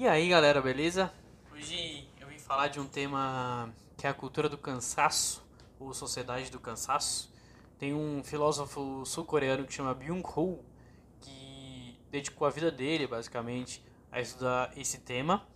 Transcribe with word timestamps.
E 0.00 0.08
aí 0.08 0.30
galera, 0.30 0.62
beleza? 0.62 1.12
Hoje 1.52 2.08
eu 2.18 2.26
vim 2.26 2.38
falar 2.38 2.68
de 2.68 2.80
um 2.80 2.86
tema 2.86 3.70
que 3.98 4.06
é 4.06 4.08
a 4.08 4.14
cultura 4.14 4.48
do 4.48 4.56
cansaço, 4.56 5.44
ou 5.78 5.92
sociedade 5.92 6.50
do 6.50 6.58
cansaço. 6.58 7.30
Tem 7.78 7.92
um 7.92 8.24
filósofo 8.24 9.04
sul-coreano 9.04 9.66
que 9.66 9.74
chama 9.74 9.94
Byung-Ho, 9.94 10.64
que 11.20 11.98
dedicou 12.10 12.46
a 12.46 12.50
vida 12.50 12.70
dele, 12.70 13.06
basicamente, 13.06 13.84
a 14.10 14.22
estudar 14.22 14.72
esse 14.74 15.00
tema. 15.00 15.46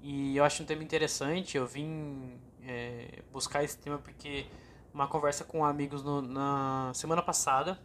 E 0.00 0.36
eu 0.36 0.44
acho 0.44 0.62
um 0.62 0.66
tema 0.66 0.84
interessante, 0.84 1.56
eu 1.56 1.66
vim 1.66 2.38
é, 2.62 3.24
buscar 3.32 3.64
esse 3.64 3.78
tema 3.78 3.98
porque 3.98 4.46
uma 4.94 5.08
conversa 5.08 5.42
com 5.42 5.64
amigos 5.64 6.04
no, 6.04 6.22
na 6.22 6.92
semana 6.94 7.20
passada, 7.20 7.76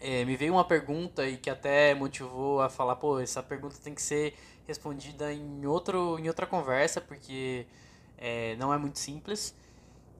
é, 0.00 0.24
me 0.24 0.34
veio 0.34 0.54
uma 0.54 0.64
pergunta 0.64 1.26
e 1.28 1.36
que 1.36 1.50
até 1.50 1.94
motivou 1.94 2.62
a 2.62 2.70
falar, 2.70 2.96
pô, 2.96 3.20
essa 3.20 3.42
pergunta 3.42 3.76
tem 3.82 3.94
que 3.94 4.02
ser 4.02 4.34
respondida 4.66 5.32
em, 5.32 5.66
outro, 5.66 6.18
em 6.18 6.28
outra 6.28 6.46
conversa, 6.46 7.00
porque 7.00 7.66
é, 8.18 8.56
não 8.56 8.72
é 8.72 8.78
muito 8.78 8.98
simples. 8.98 9.54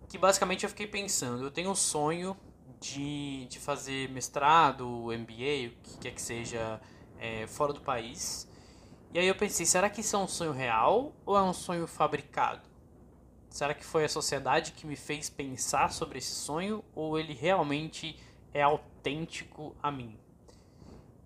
Que 0.09 0.17
basicamente 0.17 0.65
eu 0.65 0.71
fiquei 0.71 0.87
pensando, 0.87 1.45
eu 1.45 1.51
tenho 1.51 1.71
um 1.71 1.75
sonho 1.75 2.37
de, 2.81 3.47
de 3.47 3.59
fazer 3.59 4.09
mestrado, 4.11 4.87
MBA, 4.87 5.69
o 5.69 5.83
que 5.83 5.99
quer 6.01 6.13
que 6.13 6.23
seja, 6.23 6.81
é, 7.19 7.47
fora 7.47 7.73
do 7.73 7.81
país. 7.81 8.49
E 9.13 9.19
aí 9.19 9.27
eu 9.27 9.35
pensei, 9.35 9.65
será 9.65 9.89
que 9.89 10.01
isso 10.01 10.15
é 10.15 10.19
um 10.19 10.29
sonho 10.29 10.53
real 10.53 11.13
ou 11.25 11.37
é 11.37 11.43
um 11.43 11.53
sonho 11.53 11.87
fabricado? 11.87 12.69
Será 13.49 13.73
que 13.73 13.85
foi 13.85 14.05
a 14.05 14.09
sociedade 14.09 14.73
que 14.73 14.87
me 14.87 14.97
fez 14.97 15.31
pensar 15.31 15.91
sobre 15.91 16.19
esse 16.19 16.33
sonho 16.33 16.85
ou 16.95 17.19
ele 17.19 17.33
realmente 17.33 18.19
é 18.53 18.63
autêntico 18.63 19.75
a 19.83 19.91
mim? 19.91 20.19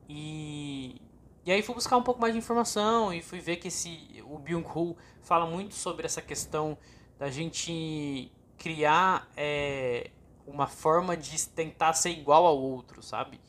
E, 0.09 1.01
e 1.45 1.51
aí 1.51 1.63
fui 1.63 1.75
buscar 1.75 1.97
um 1.97 2.03
pouco 2.03 2.21
mais 2.21 2.33
de 2.33 2.39
informação 2.39 3.13
e 3.13 3.23
fui 3.23 3.41
ver 3.41 3.57
que 3.57 3.69
esse 3.69 4.23
o 4.27 4.39
Byung-Ho 4.39 4.97
fala 5.23 5.47
muito 5.47 5.75
sobre 5.75 6.07
essa 6.07 6.21
questão 6.21 6.77
da 7.19 7.31
gente 7.31 8.31
criar 8.59 9.29
é, 9.37 10.11
uma 10.47 10.67
forma 10.67 11.17
de 11.17 11.49
tentar 11.49 11.95
ser 11.95 12.11
igual 12.11 12.47
ao 12.47 12.59
outro, 12.59 13.03
sabe? 13.03 13.41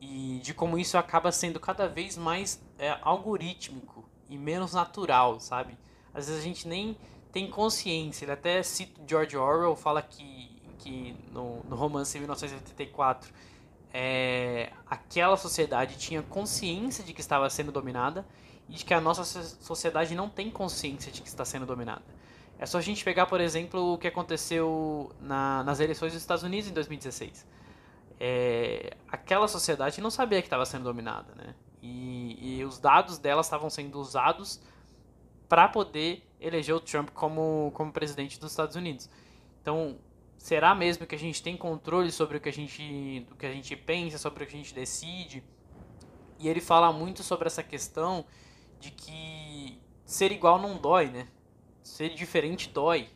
E 0.00 0.40
de 0.42 0.54
como 0.54 0.78
isso 0.78 0.96
acaba 0.96 1.30
sendo 1.30 1.60
cada 1.60 1.86
vez 1.88 2.16
mais 2.16 2.62
é, 2.78 2.98
algorítmico 3.02 4.08
e 4.28 4.38
menos 4.38 4.72
natural, 4.72 5.38
sabe? 5.40 5.76
Às 6.14 6.26
vezes 6.28 6.40
a 6.40 6.44
gente 6.44 6.66
nem 6.66 6.96
tem 7.32 7.50
consciência. 7.50 8.24
Ele 8.24 8.32
até 8.32 8.62
cita 8.62 9.00
George 9.06 9.36
Orwell, 9.36 9.76
fala 9.76 10.00
que, 10.00 10.50
que 10.78 11.14
no, 11.30 11.62
no 11.64 11.76
romance 11.76 12.18
1984 12.18 13.32
é, 13.98 14.74
aquela 14.86 15.38
sociedade 15.38 15.96
tinha 15.96 16.20
consciência 16.22 17.02
de 17.02 17.14
que 17.14 17.20
estava 17.22 17.48
sendo 17.48 17.72
dominada 17.72 18.26
e 18.68 18.74
de 18.74 18.84
que 18.84 18.92
a 18.92 19.00
nossa 19.00 19.24
sociedade 19.24 20.14
não 20.14 20.28
tem 20.28 20.50
consciência 20.50 21.10
de 21.10 21.22
que 21.22 21.28
está 21.28 21.46
sendo 21.46 21.64
dominada. 21.64 22.04
É 22.58 22.66
só 22.66 22.76
a 22.76 22.82
gente 22.82 23.02
pegar, 23.02 23.24
por 23.24 23.40
exemplo, 23.40 23.94
o 23.94 23.96
que 23.96 24.06
aconteceu 24.06 25.10
na, 25.18 25.64
nas 25.64 25.80
eleições 25.80 26.12
dos 26.12 26.20
Estados 26.20 26.44
Unidos 26.44 26.68
em 26.68 26.74
2016. 26.74 27.46
É, 28.20 28.98
aquela 29.08 29.48
sociedade 29.48 29.98
não 30.02 30.10
sabia 30.10 30.42
que 30.42 30.46
estava 30.46 30.66
sendo 30.66 30.84
dominada, 30.84 31.34
né? 31.34 31.54
E, 31.80 32.58
e 32.58 32.64
os 32.66 32.78
dados 32.78 33.16
dela 33.16 33.40
estavam 33.40 33.70
sendo 33.70 33.98
usados 33.98 34.60
para 35.48 35.68
poder 35.68 36.22
eleger 36.38 36.74
o 36.74 36.80
Trump 36.80 37.08
como, 37.14 37.72
como 37.72 37.90
presidente 37.90 38.38
dos 38.38 38.50
Estados 38.50 38.76
Unidos. 38.76 39.08
Então, 39.62 39.96
será 40.46 40.76
mesmo 40.76 41.04
que 41.08 41.14
a 41.16 41.18
gente 41.18 41.42
tem 41.42 41.56
controle 41.56 42.12
sobre 42.12 42.36
o 42.36 42.40
que 42.40 42.48
a 42.48 42.52
gente, 42.52 43.26
do 43.28 43.34
que 43.34 43.44
a 43.44 43.52
gente 43.52 43.74
pensa, 43.74 44.16
sobre 44.16 44.44
o 44.44 44.46
que 44.46 44.54
a 44.54 44.56
gente 44.56 44.72
decide? 44.72 45.42
E 46.38 46.48
ele 46.48 46.60
fala 46.60 46.92
muito 46.92 47.24
sobre 47.24 47.48
essa 47.48 47.64
questão 47.64 48.24
de 48.78 48.92
que 48.92 49.82
ser 50.04 50.30
igual 50.30 50.60
não 50.62 50.78
dói, 50.78 51.06
né? 51.06 51.26
Ser 51.82 52.10
diferente 52.14 52.68
dói. 52.68 53.08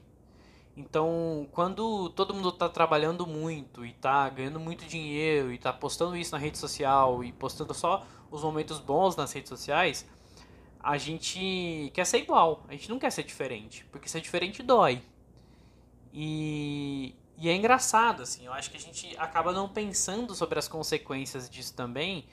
Então, 0.77 1.47
quando 1.53 2.11
todo 2.11 2.35
mundo 2.35 2.49
está 2.49 2.69
trabalhando 2.69 3.25
muito 3.25 3.87
e 3.87 3.91
está 3.91 4.29
ganhando 4.29 4.59
muito 4.59 4.85
dinheiro 4.85 5.53
e 5.53 5.55
está 5.55 5.73
postando 5.73 6.17
isso 6.17 6.33
na 6.33 6.39
rede 6.39 6.59
social 6.59 7.23
e 7.23 7.31
postando 7.31 7.73
só 7.73 8.05
os 8.29 8.43
momentos 8.43 8.81
bons 8.81 9.15
nas 9.15 9.33
redes 9.33 9.51
sociais, 9.51 10.05
a 10.81 10.99
gente 10.99 11.93
quer 11.95 12.07
ser 12.07 12.19
igual, 12.19 12.65
a 12.67 12.73
gente 12.73 12.91
não 12.91 12.99
quer 12.99 13.13
ser 13.13 13.23
diferente, 13.23 13.85
porque 13.93 14.09
ser 14.09 14.21
diferente 14.21 14.65
dói. 14.65 15.01
E, 16.13 17.15
e 17.41 17.49
é 17.49 17.55
engraçado, 17.55 18.23
assim, 18.23 18.45
eu 18.45 18.53
acho 18.53 18.71
que 18.71 18.77
a 18.77 18.81
gente 18.81 19.17
acaba 19.19 19.51
não 19.51 19.69
pensando 19.69 20.35
sobre 20.35 20.59
as 20.59 20.69
consequências 20.69 21.49
disso 21.49 21.75
também. 21.75 22.27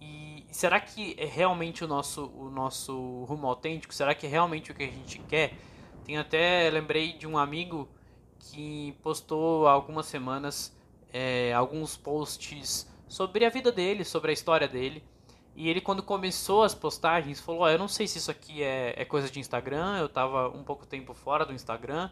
E 0.00 0.46
será 0.50 0.80
que 0.80 1.14
é 1.18 1.26
realmente 1.26 1.84
o 1.84 1.86
nosso, 1.86 2.26
o 2.34 2.50
nosso 2.50 3.24
rumo 3.24 3.46
autêntico? 3.46 3.92
Será 3.92 4.14
que 4.14 4.26
é 4.26 4.28
realmente 4.28 4.72
o 4.72 4.74
que 4.74 4.84
a 4.84 4.90
gente 4.90 5.18
quer? 5.20 5.54
Tem 6.04 6.16
até, 6.16 6.70
lembrei 6.70 7.12
de 7.12 7.26
um 7.26 7.36
amigo 7.36 7.88
que 8.38 8.96
postou 9.02 9.68
há 9.68 9.72
algumas 9.72 10.06
semanas 10.06 10.74
é, 11.12 11.52
alguns 11.52 11.96
posts 11.96 12.86
sobre 13.06 13.44
a 13.44 13.50
vida 13.50 13.72
dele, 13.72 14.04
sobre 14.04 14.30
a 14.30 14.34
história 14.34 14.68
dele. 14.68 15.02
E 15.54 15.68
ele, 15.68 15.80
quando 15.80 16.02
começou 16.02 16.62
as 16.62 16.74
postagens, 16.74 17.40
falou: 17.40 17.62
oh, 17.62 17.68
Eu 17.68 17.78
não 17.78 17.88
sei 17.88 18.06
se 18.06 18.18
isso 18.18 18.30
aqui 18.30 18.62
é, 18.62 18.94
é 18.96 19.04
coisa 19.04 19.28
de 19.28 19.40
Instagram, 19.40 19.98
eu 19.98 20.08
tava 20.08 20.48
um 20.48 20.62
pouco 20.62 20.86
tempo 20.86 21.12
fora 21.12 21.44
do 21.44 21.52
Instagram, 21.52 22.10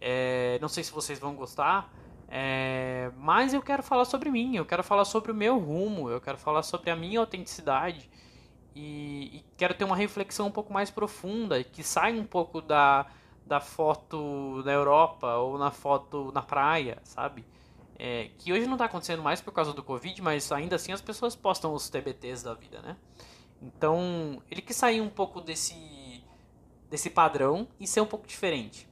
é, 0.00 0.58
não 0.60 0.68
sei 0.68 0.84
se 0.84 0.92
vocês 0.92 1.18
vão 1.18 1.34
gostar, 1.34 1.92
é, 2.28 3.10
mas 3.16 3.54
eu 3.54 3.62
quero 3.62 3.82
falar 3.82 4.04
sobre 4.04 4.30
mim, 4.30 4.56
eu 4.56 4.64
quero 4.64 4.82
falar 4.82 5.04
sobre 5.04 5.30
o 5.30 5.34
meu 5.34 5.58
rumo, 5.58 6.10
eu 6.10 6.20
quero 6.20 6.38
falar 6.38 6.62
sobre 6.62 6.90
a 6.90 6.96
minha 6.96 7.20
autenticidade. 7.20 8.10
E, 8.74 9.38
e 9.38 9.44
quero 9.56 9.72
ter 9.72 9.84
uma 9.84 9.96
reflexão 9.96 10.48
um 10.48 10.50
pouco 10.50 10.72
mais 10.72 10.90
profunda, 10.90 11.64
que 11.64 11.82
sai 11.82 12.18
um 12.18 12.26
pouco 12.26 12.60
da, 12.60 13.06
da 13.46 13.60
foto 13.60 14.62
na 14.64 14.72
Europa 14.72 15.36
ou 15.36 15.56
na 15.56 15.70
foto 15.70 16.30
na 16.32 16.42
praia, 16.42 16.98
sabe? 17.04 17.44
É, 17.98 18.28
que 18.38 18.52
hoje 18.52 18.66
não 18.66 18.74
está 18.74 18.84
acontecendo 18.84 19.22
mais 19.22 19.40
por 19.40 19.52
causa 19.52 19.72
do 19.72 19.82
Covid, 19.82 20.20
mas 20.20 20.52
ainda 20.52 20.76
assim 20.76 20.92
as 20.92 21.00
pessoas 21.00 21.34
postam 21.34 21.72
os 21.72 21.88
TBTs 21.88 22.44
da 22.44 22.52
vida, 22.52 22.82
né? 22.82 22.96
Então, 23.62 24.42
ele 24.50 24.60
quis 24.60 24.76
sair 24.76 25.00
um 25.00 25.08
pouco 25.08 25.40
desse, 25.40 26.22
desse 26.90 27.08
padrão 27.08 27.66
e 27.80 27.86
ser 27.86 28.02
um 28.02 28.06
pouco 28.06 28.26
diferente. 28.26 28.86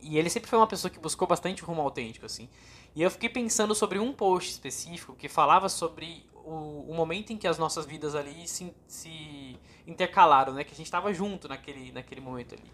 E 0.00 0.18
ele 0.18 0.30
sempre 0.30 0.48
foi 0.48 0.58
uma 0.58 0.66
pessoa 0.66 0.90
que 0.90 0.98
buscou 0.98 1.26
bastante 1.26 1.62
rumo 1.62 1.82
autêntico, 1.82 2.26
assim. 2.26 2.48
E 2.94 3.02
eu 3.02 3.10
fiquei 3.10 3.28
pensando 3.28 3.74
sobre 3.74 3.98
um 3.98 4.12
post 4.12 4.50
específico 4.50 5.14
que 5.14 5.28
falava 5.28 5.68
sobre 5.68 6.24
o, 6.34 6.86
o 6.88 6.94
momento 6.94 7.32
em 7.32 7.36
que 7.36 7.46
as 7.46 7.58
nossas 7.58 7.84
vidas 7.84 8.14
ali 8.14 8.46
se, 8.46 8.72
se 8.86 9.58
intercalaram, 9.86 10.52
né? 10.52 10.64
Que 10.64 10.72
a 10.72 10.76
gente 10.76 10.86
estava 10.86 11.12
junto 11.12 11.48
naquele, 11.48 11.92
naquele 11.92 12.20
momento 12.20 12.54
ali. 12.54 12.72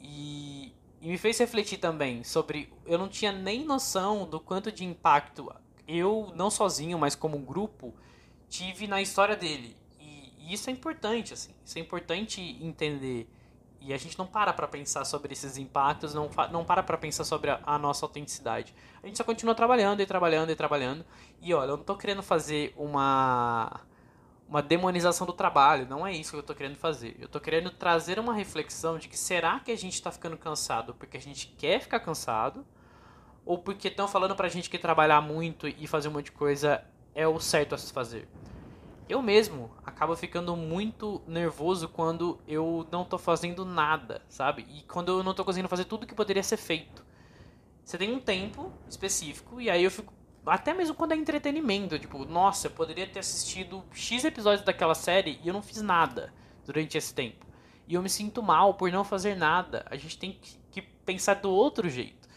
E, 0.00 0.72
e 1.00 1.08
me 1.08 1.18
fez 1.18 1.38
refletir 1.38 1.78
também 1.78 2.24
sobre. 2.24 2.72
Eu 2.86 2.98
não 2.98 3.08
tinha 3.08 3.32
nem 3.32 3.64
noção 3.64 4.28
do 4.28 4.40
quanto 4.40 4.72
de 4.72 4.84
impacto 4.84 5.52
eu, 5.86 6.32
não 6.36 6.50
sozinho, 6.50 6.98
mas 6.98 7.14
como 7.16 7.38
grupo, 7.38 7.94
tive 8.48 8.86
na 8.86 9.02
história 9.02 9.36
dele. 9.36 9.76
E, 9.98 10.32
e 10.38 10.52
isso 10.52 10.70
é 10.70 10.72
importante, 10.72 11.32
assim. 11.34 11.50
Isso 11.64 11.78
é 11.78 11.80
importante 11.80 12.40
entender. 12.60 13.28
E 13.80 13.94
a 13.94 13.96
gente 13.96 14.18
não 14.18 14.26
para 14.26 14.52
para 14.52 14.68
pensar 14.68 15.04
sobre 15.04 15.32
esses 15.32 15.56
impactos, 15.56 16.12
não, 16.12 16.28
não 16.52 16.64
para 16.64 16.82
para 16.82 16.98
pensar 16.98 17.24
sobre 17.24 17.50
a, 17.50 17.60
a, 17.64 17.78
nossa 17.78 18.04
autenticidade. 18.04 18.74
A 19.02 19.06
gente 19.06 19.16
só 19.16 19.24
continua 19.24 19.54
trabalhando 19.54 20.00
e 20.00 20.06
trabalhando 20.06 20.50
e 20.50 20.56
trabalhando. 20.56 21.04
E 21.40 21.54
olha, 21.54 21.70
eu 21.70 21.76
não 21.78 21.84
tô 21.84 21.96
querendo 21.96 22.22
fazer 22.22 22.74
uma 22.76 23.80
uma 24.48 24.60
demonização 24.60 25.26
do 25.26 25.32
trabalho. 25.32 25.86
Não 25.88 26.04
é 26.04 26.12
isso 26.12 26.32
que 26.32 26.36
eu 26.36 26.40
estou 26.40 26.56
querendo 26.56 26.76
fazer. 26.76 27.16
Eu 27.20 27.26
estou 27.26 27.40
querendo 27.40 27.70
trazer 27.70 28.18
uma 28.18 28.34
reflexão 28.34 28.98
de 28.98 29.08
que 29.08 29.16
será 29.16 29.60
que 29.60 29.70
a 29.70 29.76
gente 29.76 29.94
está 29.94 30.10
ficando 30.10 30.36
cansado 30.36 30.92
porque 30.94 31.16
a 31.16 31.20
gente 31.20 31.46
quer 31.56 31.80
ficar 31.80 32.00
cansado 32.00 32.66
ou 33.46 33.58
porque 33.58 33.88
estão 33.88 34.08
falando 34.08 34.34
para 34.34 34.46
a 34.46 34.50
gente 34.50 34.68
que 34.68 34.78
trabalhar 34.78 35.20
muito 35.20 35.68
e 35.68 35.86
fazer 35.86 36.08
um 36.08 36.12
monte 36.12 36.26
de 36.26 36.32
coisa 36.32 36.84
é 37.14 37.26
o 37.26 37.38
certo 37.40 37.74
a 37.74 37.78
se 37.78 37.92
fazer. 37.92 38.28
Eu 39.10 39.20
mesmo 39.20 39.72
acabo 39.84 40.14
ficando 40.14 40.54
muito 40.54 41.20
nervoso 41.26 41.88
quando 41.88 42.38
eu 42.46 42.86
não 42.92 43.02
estou 43.02 43.18
fazendo 43.18 43.64
nada, 43.64 44.22
sabe? 44.28 44.64
E 44.70 44.82
quando 44.82 45.08
eu 45.08 45.24
não 45.24 45.32
estou 45.32 45.44
conseguindo 45.44 45.68
fazer 45.68 45.84
tudo 45.84 46.06
que 46.06 46.14
poderia 46.14 46.44
ser 46.44 46.56
feito. 46.56 47.04
Você 47.84 47.98
tem 47.98 48.14
um 48.14 48.20
tempo 48.20 48.72
específico 48.88 49.60
e 49.60 49.68
aí 49.68 49.82
eu 49.82 49.90
fico 49.90 50.14
até 50.46 50.72
mesmo 50.72 50.94
quando 50.94 51.10
é 51.10 51.16
entretenimento, 51.16 51.98
tipo, 51.98 52.24
nossa, 52.24 52.68
eu 52.68 52.70
poderia 52.70 53.04
ter 53.04 53.18
assistido 53.18 53.84
X 53.92 54.24
episódios 54.24 54.64
daquela 54.64 54.94
série 54.94 55.40
e 55.42 55.48
eu 55.48 55.52
não 55.52 55.60
fiz 55.60 55.82
nada 55.82 56.32
durante 56.64 56.96
esse 56.96 57.12
tempo. 57.12 57.44
E 57.88 57.94
eu 57.94 58.02
me 58.02 58.08
sinto 58.08 58.40
mal 58.40 58.74
por 58.74 58.92
não 58.92 59.02
fazer 59.02 59.34
nada. 59.34 59.84
A 59.90 59.96
gente 59.96 60.16
tem 60.16 60.38
que 60.70 60.80
pensar 61.04 61.34
do 61.34 61.50
outro 61.50 61.88
jeito. 61.88 62.28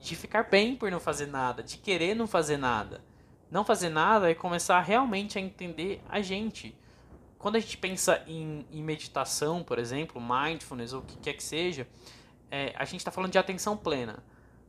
De 0.00 0.16
ficar 0.16 0.50
bem 0.50 0.74
por 0.74 0.90
não 0.90 0.98
fazer 0.98 1.26
nada, 1.26 1.62
de 1.62 1.78
querer 1.78 2.16
não 2.16 2.26
fazer 2.26 2.56
nada. 2.56 3.00
Não 3.50 3.64
fazer 3.64 3.88
nada 3.88 4.30
é 4.30 4.34
começar 4.34 4.80
realmente 4.80 5.38
a 5.38 5.40
entender 5.40 6.02
a 6.08 6.20
gente. 6.20 6.76
Quando 7.38 7.56
a 7.56 7.60
gente 7.60 7.78
pensa 7.78 8.22
em, 8.26 8.66
em 8.72 8.82
meditação, 8.82 9.62
por 9.62 9.78
exemplo, 9.78 10.20
mindfulness 10.20 10.92
ou 10.92 11.00
o 11.00 11.04
que 11.04 11.16
quer 11.18 11.34
que 11.34 11.44
seja, 11.44 11.86
é, 12.50 12.74
a 12.76 12.84
gente 12.84 13.00
está 13.00 13.10
falando 13.10 13.32
de 13.32 13.38
atenção 13.38 13.76
plena. 13.76 14.22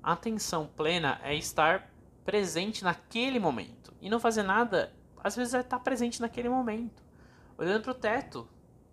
Atenção 0.04 0.68
plena 0.68 1.20
é 1.24 1.36
estar 1.36 1.92
presente 2.24 2.84
naquele 2.84 3.40
momento. 3.40 3.94
E 4.02 4.10
não 4.10 4.20
fazer 4.20 4.44
nada, 4.44 4.94
às 5.24 5.36
vezes 5.36 5.54
é 5.54 5.62
estar 5.62 5.80
presente 5.80 6.22
naquele 6.22 6.50
momento. 6.50 7.02
Olhando 7.58 7.84
para 7.84 7.92
o 7.92 7.96
teto. 7.96 8.48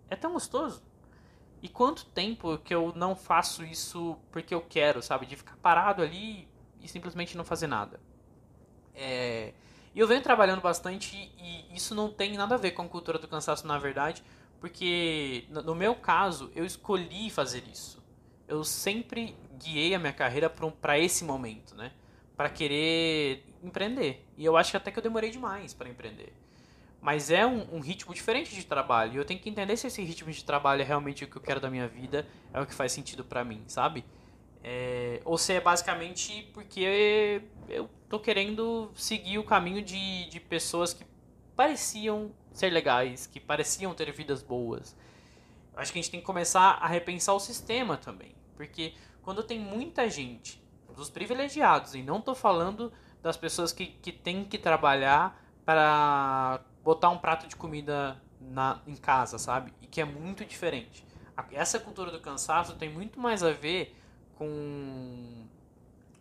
É 0.09 0.15
tão 0.15 0.33
gostoso. 0.33 0.83
E 1.61 1.69
quanto 1.69 2.05
tempo 2.05 2.57
que 2.59 2.73
eu 2.73 2.93
não 2.95 3.15
faço 3.15 3.63
isso 3.63 4.17
porque 4.31 4.53
eu 4.53 4.61
quero, 4.61 5.01
sabe? 5.01 5.25
De 5.25 5.35
ficar 5.35 5.57
parado 5.57 6.01
ali 6.01 6.47
e 6.79 6.87
simplesmente 6.87 7.35
não 7.35 7.43
fazer 7.43 7.67
nada. 7.67 7.99
É... 8.93 9.53
E 9.95 9.99
eu 10.01 10.07
venho 10.07 10.21
trabalhando 10.21 10.59
bastante 10.59 11.31
e 11.39 11.73
isso 11.73 11.95
não 11.95 12.11
tem 12.11 12.33
nada 12.33 12.55
a 12.55 12.57
ver 12.57 12.71
com 12.71 12.81
a 12.81 12.87
cultura 12.87 13.17
do 13.17 13.29
cansaço, 13.29 13.65
na 13.65 13.77
verdade, 13.77 14.21
porque 14.59 15.45
no 15.49 15.73
meu 15.73 15.95
caso 15.95 16.51
eu 16.53 16.65
escolhi 16.65 17.29
fazer 17.29 17.63
isso. 17.71 18.03
Eu 18.45 18.61
sempre 18.65 19.37
guiei 19.57 19.95
a 19.95 19.99
minha 19.99 20.11
carreira 20.11 20.49
para 20.49 20.99
esse 20.99 21.23
momento, 21.23 21.73
né? 21.75 21.93
Para 22.35 22.49
querer 22.49 23.45
empreender. 23.63 24.27
E 24.37 24.43
eu 24.43 24.57
acho 24.57 24.71
que 24.71 24.77
até 24.77 24.91
que 24.91 24.99
eu 24.99 25.03
demorei 25.03 25.29
demais 25.29 25.73
para 25.73 25.87
empreender. 25.87 26.33
Mas 26.99 27.31
é 27.31 27.45
um, 27.45 27.75
um, 27.75 27.79
ritmo 27.79 28.13
diferente 28.13 28.53
de 28.53 28.65
trabalho. 28.65 29.13
E 29.13 29.17
eu 29.17 29.23
tenho 29.23 29.39
que 29.39 29.49
entender 29.49 29.77
se 29.77 29.87
esse 29.87 30.03
ritmo 30.03 30.29
de 30.29 30.43
trabalho 30.43 30.81
é 30.81 30.85
realmente 30.85 31.23
o 31.23 31.27
que 31.27 31.37
eu 31.37 31.41
quero 31.41 31.61
da 31.61 31.69
minha 31.69 31.87
vida, 31.87 32.27
é 32.53 32.59
o 32.59 32.65
que 32.65 32.73
faz 32.73 32.91
sentido 32.91 33.23
para 33.23 33.45
mim, 33.45 33.63
sabe? 33.67 34.03
É, 34.67 35.21
ou 35.23 35.37
se 35.37 35.53
é 35.53 35.61
basicamente 35.61 36.49
porque 36.51 37.43
eu 37.69 37.87
tô 38.09 38.19
querendo 38.19 38.89
seguir 38.95 39.37
o 39.37 39.43
caminho 39.43 39.79
de, 39.83 40.27
de 40.27 40.39
pessoas 40.39 40.91
que 40.91 41.05
pareciam 41.55 42.31
ser 42.51 42.71
legais, 42.71 43.27
que 43.27 43.39
pareciam 43.39 43.93
ter 43.93 44.11
vidas 44.11 44.41
boas. 44.41 44.97
Acho 45.75 45.93
que 45.93 45.99
a 45.99 46.01
gente 46.01 46.09
tem 46.09 46.19
que 46.19 46.25
começar 46.25 46.79
a 46.81 46.87
repensar 46.87 47.35
o 47.35 47.39
sistema 47.39 47.95
também. 47.95 48.33
Porque 48.55 48.95
quando 49.21 49.43
tem 49.43 49.59
muita 49.59 50.09
gente, 50.09 50.59
dos 50.95 51.11
privilegiados, 51.11 51.93
e 51.93 52.01
não 52.01 52.19
tô 52.19 52.33
falando 52.33 52.91
das 53.21 53.37
pessoas 53.37 53.71
que, 53.71 53.85
que 53.85 54.11
têm 54.11 54.43
que 54.43 54.57
trabalhar 54.57 55.39
para 55.63 56.59
botar 56.83 57.11
um 57.11 57.19
prato 57.19 57.47
de 57.47 57.55
comida 57.55 58.19
na, 58.41 58.81
em 58.87 58.95
casa, 58.95 59.37
sabe? 59.37 59.71
E 59.79 59.85
que 59.85 60.01
é 60.01 60.05
muito 60.05 60.43
diferente. 60.43 61.05
Essa 61.51 61.77
cultura 61.77 62.09
do 62.09 62.19
cansaço 62.19 62.75
tem 62.77 62.89
muito 62.89 63.19
mais 63.19 63.43
a 63.43 63.51
ver 63.51 63.95
com, 64.37 65.45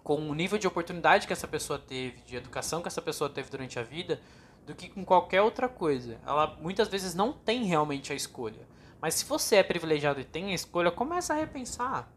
com 0.02 0.16
o 0.31 0.34
nível 0.34 0.58
de 0.58 0.66
oportunidade 0.66 1.26
que 1.26 1.32
essa 1.32 1.49
pessoa 1.49 1.78
teve, 1.78 2.20
de 2.22 2.37
educação 2.37 2.82
que 2.82 2.88
essa 2.88 3.02
pessoa 3.02 3.28
teve 3.28 3.50
durante 3.50 3.78
a 3.78 3.82
vida, 3.82 4.20
do 4.66 4.75
que 4.75 4.88
com 4.88 5.05
qualquer 5.05 5.43
outra 5.43 5.69
coisa. 5.69 6.19
Ela 6.26 6.56
muitas 6.61 6.88
vezes 6.88 7.14
não 7.14 7.32
tem 7.32 7.64
realmente 7.64 8.12
a 8.12 8.16
escolha. 8.16 8.66
Mas 9.00 9.14
se 9.14 9.25
você 9.25 9.56
é 9.56 9.62
privilegiado 9.62 10.20
e 10.20 10.25
tem 10.25 10.52
a 10.52 10.55
escolha, 10.55 10.90
começa 10.90 11.34
a 11.34 11.37
repensar. 11.37 12.08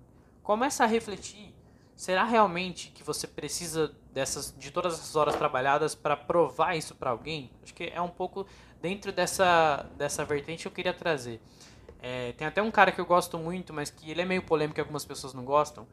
Começa 0.41 0.83
a 0.83 0.88
refletir. 0.88 1.53
Será 1.95 2.23
realmente 2.23 2.91
que 2.91 3.03
você 3.03 3.27
precisa 3.27 3.94
dessas 4.13 4.55
de 4.57 4.71
todas 4.71 4.94
essas 4.94 5.15
horas 5.15 5.35
trabalhadas 5.35 5.95
para 5.95 6.15
provar 6.15 6.77
isso 6.77 6.95
para 6.95 7.09
alguém? 7.09 7.51
Acho 7.63 7.73
que 7.73 7.85
é 7.85 7.99
um 7.99 8.07
pouco 8.07 8.45
dentro 8.81 9.11
dessa 9.11 9.89
dessa 9.97 10.23
vertente 10.23 10.61
que 10.61 10.67
eu 10.67 10.71
queria 10.71 10.94
trazer. 10.94 11.41
É, 12.09 12.31
tem 12.31 12.48
até 12.48 12.62
um 12.62 12.71
cara 12.71 12.89
que 12.89 13.01
eu 13.01 13.06
gosto 13.06 13.38
muito, 13.38 13.74
mas 13.74 13.89
que 13.89 14.09
ele 14.09 14.21
é 14.21 14.25
meio 14.25 14.42
polêmico 14.42 14.80
e 14.80 14.81
algumas 14.81 15.04
pessoas 15.04 15.33
não 15.33 15.44
gostam, 15.44 15.86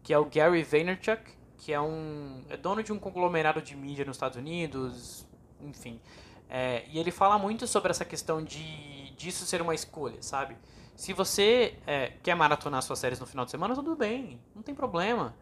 que 0.00 0.12
é 0.12 0.18
o 0.18 0.24
Gary 0.24 0.62
Vaynerchuk, 0.62 1.28
que 1.58 1.72
é 1.72 1.80
um 1.80 2.44
é 2.48 2.56
dono 2.56 2.84
de 2.84 2.92
um 2.92 3.00
conglomerado 3.00 3.60
de 3.60 3.74
mídia 3.74 4.04
nos 4.04 4.14
Estados 4.14 4.38
Unidos, 4.38 5.26
enfim. 5.60 6.00
É, 6.48 6.84
e 6.88 7.00
ele 7.00 7.10
fala 7.10 7.36
muito 7.36 7.66
sobre 7.66 7.90
essa 7.90 8.04
questão 8.04 8.44
de 8.44 9.10
disso 9.16 9.44
ser 9.44 9.60
uma 9.60 9.74
escolha, 9.74 10.22
sabe? 10.22 10.56
Se 10.94 11.12
você 11.12 11.76
é, 11.84 12.12
quer 12.22 12.36
maratonar 12.36 12.80
suas 12.82 13.00
séries 13.00 13.18
no 13.18 13.26
final 13.26 13.44
de 13.44 13.50
semana, 13.50 13.74
tudo 13.74 13.96
bem, 13.96 14.40
não 14.54 14.62
tem 14.62 14.72
problema. 14.72 15.34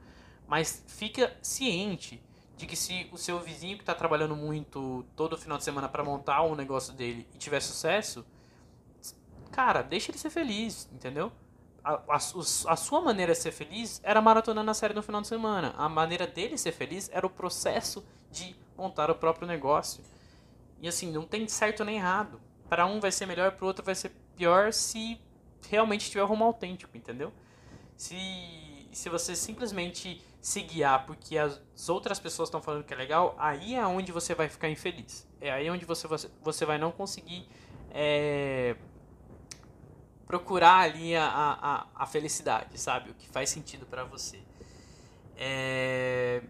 Mas 0.49 0.83
fica 0.87 1.37
ciente 1.43 2.23
de 2.57 2.65
que 2.65 2.77
se 2.77 3.11
o 3.13 3.19
seu 3.19 3.41
vizinho 3.41 3.77
que 3.77 3.83
está 3.83 3.95
trabalhando 3.95 4.35
muito 4.35 5.05
todo 5.15 5.37
final 5.37 5.59
de 5.59 5.65
semana 5.65 5.87
para 5.87 6.03
montar 6.03 6.43
um 6.45 6.55
negócio 6.55 6.95
dele 6.95 7.29
e 7.35 7.37
tiver 7.37 7.61
sucesso, 7.61 8.25
cara, 9.55 9.83
deixa 9.83 10.11
ele 10.11 10.19
ser 10.19 10.31
feliz, 10.31 10.89
entendeu? 10.93 11.31
A, 11.85 11.95
a, 11.95 12.17
a, 12.17 12.77
sua 12.77 13.01
maneira 13.01 13.33
de 13.33 13.39
ser 13.39 13.53
feliz 13.53 14.01
era 14.03 14.21
maratonando 14.21 14.69
a 14.69 14.75
série 14.75 14.95
no 14.95 15.03
final 15.03 15.21
de 15.21 15.29
semana. 15.29 15.73
A 15.77 15.89
maneira 15.89 16.27
dele 16.27 16.59
ser 16.59 16.73
feliz 16.73 17.09
era 17.13 17.25
o 17.25 17.31
processo 17.31 18.05
de 18.33 18.57
montar 18.77 19.11
o 19.11 19.15
próprio 19.15 19.47
negócio. 19.47 20.03
E 20.81 20.89
assim, 20.89 21.13
não 21.13 21.25
tem 21.25 21.47
certo 21.47 21.85
nem 21.85 21.97
errado. 21.97 22.41
Para 22.69 22.85
um 22.85 22.99
vai 22.99 23.13
ser 23.13 23.27
melhor, 23.27 23.53
para 23.53 23.65
o 23.65 23.69
outro 23.69 23.85
vai 23.85 23.95
ser 23.95 24.11
pior 24.35 24.73
se 24.73 25.21
realmente 25.69 26.11
tiver 26.11 26.25
rumo 26.25 26.43
autêntico, 26.43 26.97
entendeu? 26.97 27.33
Se, 27.97 28.17
se 28.91 29.09
você 29.09 29.37
simplesmente 29.37 30.21
se 30.41 30.63
guiar 30.63 31.07
porque 31.07 31.39
as 31.39 31.61
outras 31.89 32.19
pessoas 32.19 32.49
estão 32.49 32.61
falando 32.61 32.83
que 32.83 32.93
é 32.93 32.97
legal, 32.97 33.37
aí 33.39 33.77
é 33.77 33.87
onde 33.87 34.11
você 34.11 34.35
vai 34.35 34.49
ficar 34.49 34.69
infeliz. 34.69 35.29
É 35.41 35.53
aí 35.53 35.71
onde 35.71 35.85
você, 35.85 36.09
você, 36.09 36.29
você 36.43 36.65
vai 36.65 36.77
não 36.77 36.91
conseguir 36.91 37.47
é, 37.91 38.75
procurar 40.27 40.79
ali 40.81 41.15
a, 41.15 41.27
a, 41.27 41.87
a 41.95 42.07
felicidade, 42.07 42.79
sabe? 42.79 43.11
O 43.11 43.15
que 43.15 43.29
faz 43.29 43.51
sentido 43.51 43.87
para 43.87 44.05
você. 44.05 44.41
É, 45.37 46.43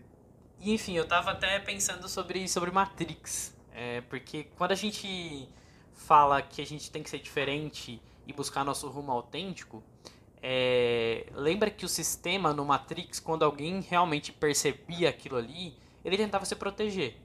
enfim, 0.60 0.96
eu 0.96 1.06
tava 1.06 1.32
até 1.32 1.58
pensando 1.58 2.08
sobre, 2.08 2.48
sobre 2.48 2.70
Matrix. 2.70 3.54
É, 3.72 4.00
porque 4.02 4.44
quando 4.56 4.72
a 4.72 4.76
gente 4.76 5.48
fala 5.92 6.40
que 6.40 6.62
a 6.62 6.66
gente 6.66 6.90
tem 6.90 7.02
que 7.02 7.10
ser 7.10 7.18
diferente 7.18 8.00
e 8.26 8.32
buscar 8.32 8.64
nosso 8.64 8.88
rumo 8.88 9.10
autêntico, 9.10 9.82
é, 10.42 11.26
lembra 11.32 11.70
que 11.70 11.84
o 11.84 11.88
sistema 11.88 12.52
no 12.52 12.64
Matrix, 12.64 13.18
quando 13.18 13.44
alguém 13.44 13.80
realmente 13.80 14.32
percebia 14.32 15.08
aquilo 15.08 15.36
ali, 15.36 15.76
ele 16.04 16.16
tentava 16.16 16.44
se 16.44 16.54
proteger. 16.54 17.16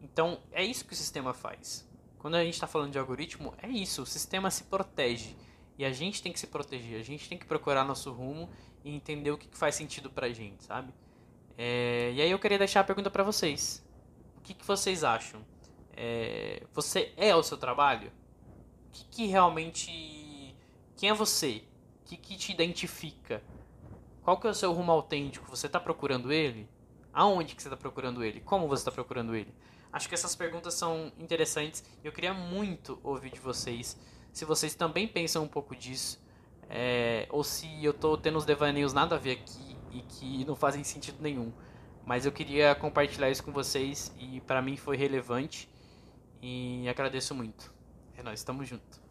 Então, 0.00 0.38
é 0.52 0.64
isso 0.64 0.84
que 0.84 0.92
o 0.92 0.96
sistema 0.96 1.34
faz. 1.34 1.88
Quando 2.18 2.36
a 2.36 2.44
gente 2.44 2.54
está 2.54 2.66
falando 2.66 2.92
de 2.92 2.98
algoritmo, 2.98 3.54
é 3.60 3.68
isso, 3.68 4.02
o 4.02 4.06
sistema 4.06 4.50
se 4.50 4.64
protege. 4.64 5.36
E 5.76 5.84
a 5.84 5.92
gente 5.92 6.22
tem 6.22 6.32
que 6.32 6.38
se 6.38 6.46
proteger, 6.46 7.00
a 7.00 7.04
gente 7.04 7.28
tem 7.28 7.36
que 7.36 7.46
procurar 7.46 7.84
nosso 7.84 8.12
rumo 8.12 8.48
e 8.84 8.94
entender 8.94 9.30
o 9.30 9.38
que 9.38 9.48
faz 9.56 9.74
sentido 9.74 10.10
pra 10.10 10.28
gente, 10.30 10.62
sabe? 10.64 10.92
É, 11.56 12.12
e 12.14 12.22
aí 12.22 12.30
eu 12.30 12.38
queria 12.38 12.58
deixar 12.58 12.80
a 12.80 12.84
pergunta 12.84 13.10
para 13.10 13.24
vocês. 13.24 13.84
O 14.36 14.40
que, 14.40 14.54
que 14.54 14.64
vocês 14.64 15.02
acham? 15.02 15.40
É, 15.96 16.62
você 16.72 17.12
é 17.16 17.34
o 17.34 17.42
seu 17.42 17.56
trabalho? 17.56 18.12
O 18.88 18.92
que, 18.92 19.04
que 19.04 19.26
realmente... 19.26 20.54
Quem 20.96 21.10
é 21.10 21.14
você? 21.14 21.64
O 22.02 22.04
que, 22.04 22.16
que 22.16 22.36
te 22.36 22.52
identifica? 22.52 23.42
Qual 24.22 24.38
que 24.38 24.46
é 24.46 24.50
o 24.50 24.54
seu 24.54 24.72
rumo 24.72 24.92
autêntico? 24.92 25.48
Você 25.50 25.66
está 25.66 25.80
procurando 25.80 26.32
ele? 26.32 26.68
Aonde 27.12 27.54
que 27.54 27.62
você 27.62 27.68
está 27.68 27.76
procurando 27.76 28.24
ele? 28.24 28.40
Como 28.40 28.68
você 28.68 28.82
está 28.82 28.92
procurando 28.92 29.34
ele? 29.34 29.52
Acho 29.92 30.08
que 30.08 30.14
essas 30.14 30.34
perguntas 30.34 30.74
são 30.74 31.12
interessantes 31.18 31.84
e 32.02 32.06
eu 32.06 32.12
queria 32.12 32.34
muito 32.34 32.98
ouvir 33.02 33.30
de 33.30 33.38
vocês. 33.38 33.96
Se 34.34 34.44
vocês 34.44 34.74
também 34.74 35.06
pensam 35.06 35.44
um 35.44 35.48
pouco 35.48 35.76
disso, 35.76 36.20
é, 36.68 37.28
ou 37.30 37.44
se 37.44 37.68
eu 37.84 37.92
estou 37.92 38.18
tendo 38.18 38.36
uns 38.36 38.44
devaneios 38.44 38.92
nada 38.92 39.14
a 39.14 39.18
ver 39.18 39.30
aqui 39.30 39.76
e 39.92 40.00
que 40.00 40.44
não 40.44 40.56
fazem 40.56 40.82
sentido 40.82 41.22
nenhum. 41.22 41.52
Mas 42.04 42.26
eu 42.26 42.32
queria 42.32 42.74
compartilhar 42.74 43.30
isso 43.30 43.44
com 43.44 43.52
vocês 43.52 44.12
e 44.18 44.40
para 44.40 44.60
mim 44.60 44.76
foi 44.76 44.96
relevante 44.96 45.68
e 46.42 46.84
agradeço 46.88 47.32
muito. 47.32 47.72
É 48.16 48.24
nós, 48.24 48.40
estamos 48.40 48.68
juntos. 48.68 49.03